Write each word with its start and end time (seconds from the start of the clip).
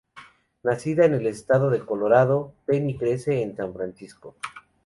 Nacida 0.63 1.05
en 1.05 1.13
el 1.13 1.27
estado 1.27 1.69
de 1.69 1.85
Colorado, 1.85 2.55
Penny 2.65 2.97
crece 2.97 3.43
en 3.43 3.55
San 3.55 3.71
Francisco. 3.71 4.35